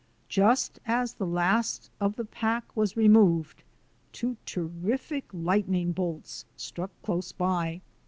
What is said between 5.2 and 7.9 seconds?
lightning bolts struck close by.